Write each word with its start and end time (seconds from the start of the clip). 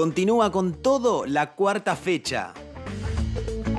Continúa 0.00 0.50
con 0.50 0.80
todo 0.80 1.26
la 1.26 1.52
cuarta 1.52 1.94
fecha. 1.94 2.54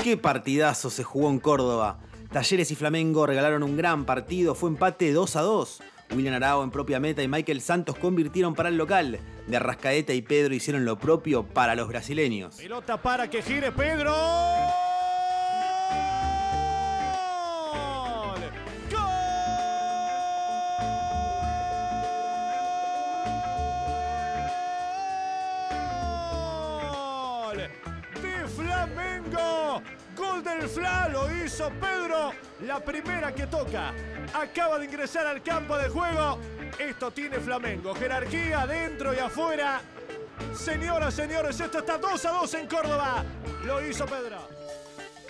Qué 0.04 0.18
partidazo 0.18 0.92
se 0.92 1.04
jugó 1.04 1.32
en 1.32 1.40
Córdoba. 1.40 1.98
Talleres 2.32 2.70
y 2.70 2.76
Flamengo 2.76 3.26
regalaron 3.26 3.64
un 3.64 3.76
gran 3.76 4.06
partido, 4.06 4.54
fue 4.54 4.70
empate 4.70 5.12
2 5.14 5.36
a 5.36 5.42
2. 5.42 5.82
William 6.16 6.36
Arao 6.36 6.64
en 6.64 6.70
propia 6.70 7.00
meta 7.00 7.24
y 7.24 7.28
Michael 7.28 7.60
Santos 7.60 7.98
convirtieron 7.98 8.54
para 8.54 8.70
el 8.70 8.78
local. 8.78 9.20
De 9.48 9.58
Arrascaeta 9.58 10.14
y 10.14 10.22
Pedro 10.22 10.54
hicieron 10.54 10.86
lo 10.86 11.00
propio 11.00 11.42
para 11.42 11.74
los 11.74 11.88
brasileños. 11.88 12.58
Pelota 12.58 13.02
para 13.02 13.28
que 13.28 13.42
gire 13.42 13.72
Pedro. 13.72 14.14
Gol 30.16 30.44
del 30.44 30.68
Fla, 30.68 31.08
lo 31.10 31.28
hizo 31.34 31.70
Pedro. 31.80 32.32
La 32.66 32.80
primera 32.80 33.34
que 33.34 33.48
toca. 33.48 33.94
Acaba 34.34 34.78
de 34.78 34.86
ingresar 34.86 35.26
al 35.26 35.42
campo 35.42 35.78
de 35.78 35.90
juego. 35.90 36.38
Esto 36.78 37.12
tiene 37.12 37.40
Flamengo. 37.40 37.96
Jerarquía 37.96 38.68
dentro 38.68 39.14
y 39.14 39.18
afuera. 39.18 39.82
Señoras, 40.54 41.14
señores, 41.14 41.60
esto 41.60 41.80
está 41.80 41.98
2 41.98 42.26
a 42.26 42.32
2 42.32 42.54
en 42.56 42.68
Córdoba. 42.68 43.24
Lo 43.66 43.88
hizo 43.88 44.06
Pedro. 44.06 44.38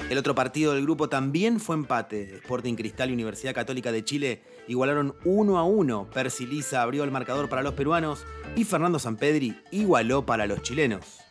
El 0.10 0.18
otro 0.18 0.34
partido 0.34 0.74
del 0.74 0.84
grupo 0.84 1.08
también 1.10 1.60
fue 1.60 1.76
empate. 1.76 2.38
Sporting 2.38 2.76
Cristal 2.76 3.12
y 3.12 3.14
Universidad 3.14 3.54
Católica 3.54 3.92
de 3.92 4.04
Chile 4.04 4.44
igualaron 4.68 5.16
1 5.24 5.58
a 5.58 5.64
1. 5.64 6.10
Percy 6.12 6.48
Lisa 6.48 6.82
abrió 6.82 7.04
el 7.04 7.12
marcador 7.12 7.50
para 7.50 7.62
los 7.62 7.76
peruanos 7.76 8.26
y 8.56 8.64
Fernando 8.64 9.00
Sampedri 9.00 9.62
igualó 9.72 10.26
para 10.26 10.48
los 10.48 10.62
chilenos. 10.64 11.22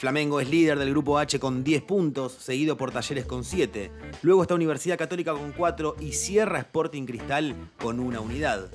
Flamengo 0.00 0.40
es 0.40 0.48
líder 0.48 0.78
del 0.78 0.92
grupo 0.92 1.18
H 1.18 1.38
con 1.38 1.62
10 1.62 1.82
puntos, 1.82 2.32
seguido 2.32 2.78
por 2.78 2.90
Talleres 2.90 3.26
con 3.26 3.44
7. 3.44 3.90
Luego 4.22 4.40
está 4.40 4.54
Universidad 4.54 4.96
Católica 4.96 5.34
con 5.34 5.52
4 5.52 5.96
y 6.00 6.12
cierra 6.12 6.60
Sporting 6.60 7.04
Cristal 7.04 7.54
con 7.78 8.00
una 8.00 8.18
unidad. 8.20 8.70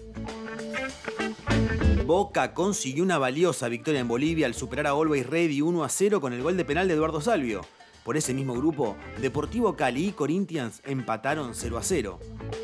Boca 2.06 2.54
consiguió 2.54 3.04
una 3.04 3.18
valiosa 3.18 3.70
victoria 3.70 4.02
en 4.02 4.08
Bolivia 4.08 4.46
al 4.46 4.54
superar 4.54 4.86
a 4.86 4.92
Always 4.92 5.26
Ready 5.26 5.62
1 5.62 5.84
a 5.84 5.90
0 5.90 6.22
con 6.22 6.32
el 6.32 6.44
gol 6.44 6.58
de 6.58 6.66
penal 6.66 6.88
de 6.88 6.94
Eduardo 6.94 7.20
Salvio. 7.20 7.62
Por 8.04 8.18
ese 8.18 8.36
mismo 8.36 8.54
grupo, 8.54 8.96
Deportivo 9.20 9.76
Cali 9.76 10.10
y 10.10 10.12
Corinthians 10.12 10.80
empataron 10.86 11.56
0 11.56 11.78
a 11.80 11.82
0. 11.82 12.20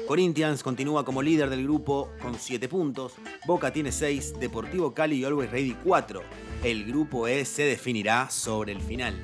Corinthians 0.07 0.61
continúa 0.61 1.03
como 1.03 1.23
líder 1.23 1.49
del 1.49 1.63
grupo 1.63 2.11
con 2.21 2.35
7 2.37 2.69
puntos, 2.69 3.13
Boca 3.47 3.73
tiene 3.73 3.91
6, 3.91 4.39
Deportivo 4.39 4.93
Cali 4.93 5.15
y 5.15 5.23
Always 5.23 5.49
Ready 5.49 5.75
4. 5.83 6.21
El 6.63 6.85
grupo 6.85 7.27
E 7.27 7.43
se 7.45 7.63
definirá 7.63 8.29
sobre 8.29 8.71
el 8.71 8.81
final. 8.81 9.15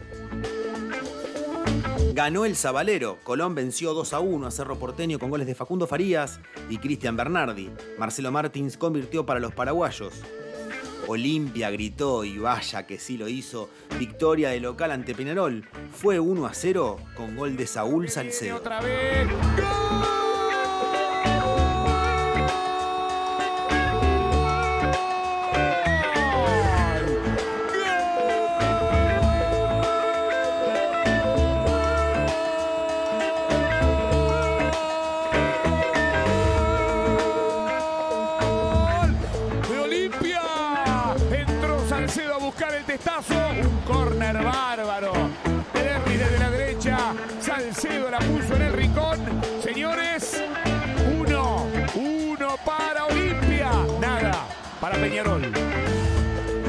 Ganó 2.14 2.46
el 2.46 2.56
Zabalero. 2.56 3.20
Colón 3.24 3.54
venció 3.54 3.94
2 3.94 4.14
a 4.14 4.20
1 4.20 4.48
a 4.48 4.52
Cerro 4.52 4.80
Porteño 4.80 5.20
con 5.20 5.30
goles 5.30 5.46
de 5.46 5.54
Facundo 5.54 5.86
Farías 5.86 6.40
y 6.68 6.80
Cristian 6.80 7.16
Bernardi. 7.16 7.70
Marcelo 8.00 8.32
Martins 8.32 8.76
convirtió 8.76 9.24
para 9.24 9.40
los 9.40 9.54
paraguayos. 9.54 10.16
Olimpia 11.06 11.70
gritó 11.70 12.24
y 12.24 12.40
vaya 12.40 12.88
que 12.88 12.98
sí 12.98 13.18
lo 13.18 13.28
hizo. 13.28 13.70
Victoria 14.00 14.50
de 14.50 14.60
local 14.60 14.90
ante 14.90 15.14
Peñarol. 15.14 15.64
Fue 15.94 16.20
1 16.20 16.46
a 16.48 16.56
0 16.56 16.98
con 17.16 17.36
gol 17.36 17.56
de 17.56 17.68
Saúl 17.68 18.10
Salcedo. 18.10 18.56
Otra 18.56 18.82
vez. 18.82 19.28
Un 43.62 43.82
córner 43.86 44.44
bárbaro. 44.44 45.12
Terry 45.74 46.18
desde 46.18 46.40
la 46.40 46.52
derecha, 46.52 47.14
Salcedo 47.40 48.12
la 48.12 48.20
puso 48.20 48.56
en 48.56 48.62
el 48.62 48.74
rincón. 48.74 49.20
Señores, 49.64 50.44
uno, 51.18 51.66
uno 51.96 52.56
para 52.66 53.06
Olimpia, 53.06 53.72
nada 54.00 54.48
para 54.80 54.96
Peñarol. 54.96 55.42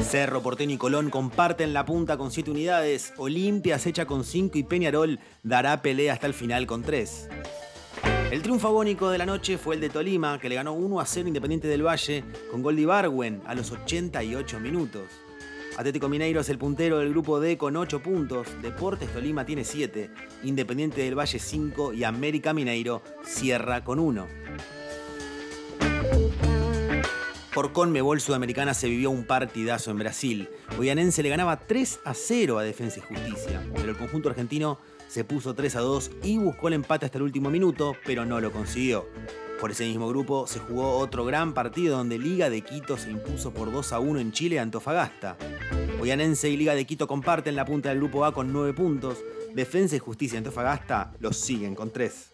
Cerro, 0.01 0.41
Porteño 0.41 0.73
y 0.73 0.77
Colón 0.77 1.09
comparten 1.11 1.73
la 1.73 1.85
punta 1.85 2.17
con 2.17 2.31
7 2.31 2.49
unidades. 2.49 3.13
Olimpia 3.17 3.77
se 3.77 3.89
echa 3.89 4.05
con 4.05 4.23
5 4.23 4.57
y 4.57 4.63
Peñarol 4.63 5.19
dará 5.43 5.81
pelea 5.83 6.13
hasta 6.13 6.25
el 6.25 6.33
final 6.33 6.65
con 6.65 6.81
3. 6.81 7.29
El 8.31 8.41
triunfo 8.41 8.69
agónico 8.69 9.09
de 9.09 9.19
la 9.19 9.25
noche 9.25 9.57
fue 9.57 9.75
el 9.75 9.81
de 9.81 9.89
Tolima, 9.89 10.39
que 10.39 10.49
le 10.49 10.55
ganó 10.55 10.73
1 10.73 10.99
a 10.99 11.05
0 11.05 11.27
Independiente 11.27 11.67
del 11.67 11.85
Valle 11.85 12.23
con 12.49 12.63
gol 12.63 12.75
de 12.75 13.41
a 13.45 13.55
los 13.55 13.71
88 13.71 14.59
minutos. 14.59 15.28
Atlético 15.79 16.09
Mineiro 16.09 16.41
es 16.41 16.49
el 16.49 16.57
puntero 16.57 16.97
del 16.97 17.11
grupo 17.11 17.39
D 17.39 17.57
con 17.57 17.77
8 17.77 18.03
puntos, 18.03 18.49
Deportes 18.61 19.13
Tolima 19.13 19.45
tiene 19.45 19.63
7, 19.63 20.09
Independiente 20.43 20.99
del 20.99 21.17
Valle 21.17 21.39
5 21.39 21.93
y 21.93 22.03
América 22.03 22.53
Mineiro 22.53 23.01
cierra 23.23 23.81
con 23.85 23.97
1. 23.97 24.27
Por 27.53 27.71
Conmebol 27.71 28.19
Sudamericana 28.19 28.73
se 28.73 28.89
vivió 28.89 29.09
un 29.09 29.23
partidazo 29.23 29.91
en 29.91 29.99
Brasil. 29.99 30.49
Goyanense 30.75 31.23
le 31.23 31.29
ganaba 31.29 31.57
3 31.57 32.01
a 32.03 32.13
0 32.13 32.57
a 32.57 32.63
Defensa 32.63 32.99
y 32.99 33.15
Justicia, 33.15 33.65
pero 33.73 33.89
el 33.89 33.97
conjunto 33.97 34.27
argentino 34.27 34.79
se 35.07 35.23
puso 35.23 35.55
3 35.55 35.77
a 35.77 35.79
2 35.79 36.11
y 36.23 36.37
buscó 36.39 36.67
el 36.67 36.73
empate 36.73 37.05
hasta 37.05 37.19
el 37.19 37.23
último 37.23 37.49
minuto, 37.49 37.95
pero 38.05 38.25
no 38.25 38.41
lo 38.41 38.51
consiguió. 38.51 39.07
Por 39.59 39.71
ese 39.71 39.85
mismo 39.85 40.07
grupo 40.07 40.47
se 40.47 40.59
jugó 40.59 40.97
otro 40.97 41.25
gran 41.25 41.53
partido 41.53 41.97
donde 41.97 42.17
Liga 42.17 42.49
de 42.49 42.61
Quito 42.61 42.97
se 42.97 43.11
impuso 43.11 43.51
por 43.51 43.71
2 43.71 43.91
a 43.91 43.99
1 43.99 44.19
en 44.21 44.31
Chile 44.31 44.57
Antofagasta. 44.57 45.35
Oyanense 45.99 46.49
y 46.49 46.55
Liga 46.55 46.75
de 46.75 46.85
Quito 46.85 47.07
comparten 47.07 47.57
la 47.57 47.65
punta 47.65 47.89
del 47.89 47.97
grupo 47.97 48.23
A 48.23 48.33
con 48.33 48.53
9 48.53 48.73
puntos. 48.73 49.17
Defensa 49.53 49.97
y 49.97 49.99
Justicia 49.99 50.37
Antofagasta 50.37 51.11
los 51.19 51.35
siguen 51.35 51.75
con 51.75 51.91
3. 51.91 52.31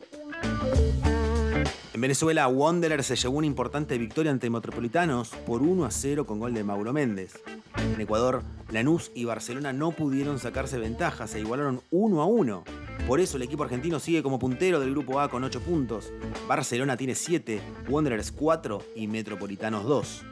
En 1.96 2.02
Venezuela, 2.02 2.48
Wanderer 2.48 3.04
se 3.04 3.16
llevó 3.16 3.38
una 3.38 3.48
importante 3.48 3.98
victoria 3.98 4.32
ante 4.32 4.50
Metropolitanos 4.52 5.30
por 5.30 5.64
1 5.64 5.86
a 5.86 5.92
0 5.92 6.28
con 6.28 6.40
gol 6.40 6.54
de 6.54 6.64
Mauro 6.64 6.94
Méndez. 6.94 7.42
En 7.78 8.00
Ecuador, 8.00 8.44
Lanús 8.70 9.12
y 9.16 9.26
Barcelona 9.26 9.74
no 9.74 9.94
pudieron 9.94 10.38
sacarse 10.38 10.78
ventajas, 10.78 11.32
se 11.32 11.40
igualaron 11.40 11.82
1 11.90 12.22
a 12.22 12.26
1. 12.26 12.64
Por 13.08 13.20
eso 13.20 13.38
el 13.38 13.44
equipo 13.44 13.64
argentino 13.64 14.00
sigue 14.00 14.24
como 14.24 14.40
puntero 14.40 14.80
del 14.80 14.92
grupo 14.92 15.20
A 15.20 15.30
con 15.30 15.44
8 15.44 15.60
puntos. 15.62 16.12
Barcelona 16.48 16.98
tiene 16.98 17.14
7, 17.14 17.62
Wanderers 17.88 18.32
4 18.32 18.82
y 18.96 19.08
Metropolitanos 19.08 19.84
2. 19.84 20.26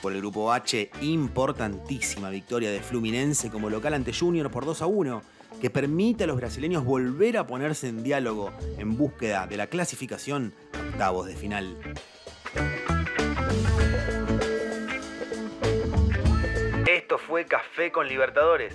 Por 0.00 0.12
el 0.12 0.18
grupo 0.18 0.52
H, 0.52 0.90
importantísima 1.02 2.30
victoria 2.30 2.70
de 2.70 2.80
Fluminense 2.80 3.50
como 3.50 3.70
local 3.70 3.94
ante 3.94 4.12
Junior 4.12 4.50
por 4.50 4.64
2 4.64 4.82
a 4.82 4.86
1, 4.86 5.22
que 5.60 5.70
permite 5.70 6.24
a 6.24 6.26
los 6.26 6.36
brasileños 6.36 6.84
volver 6.84 7.36
a 7.36 7.46
ponerse 7.46 7.88
en 7.88 8.02
diálogo 8.02 8.50
en 8.78 8.96
búsqueda 8.96 9.46
de 9.46 9.56
la 9.56 9.68
clasificación 9.68 10.54
a 10.72 10.80
octavos 10.80 11.26
de 11.26 11.36
final. 11.36 11.76
Esto 16.88 17.18
fue 17.18 17.44
Café 17.44 17.92
con 17.92 18.08
Libertadores. 18.08 18.74